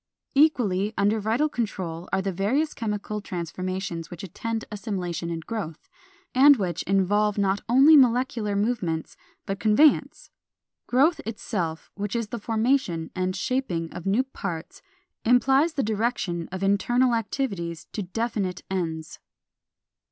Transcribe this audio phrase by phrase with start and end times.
[0.33, 5.87] Equally under vital control are the various chemical transformations which attend assimilation and growth,
[6.33, 10.31] and which involve not only molecular movements but conveyance.
[10.87, 14.81] Growth itself, which is the formation and shaping of new parts,
[15.23, 19.19] implies the direction of internal activities to definite ends.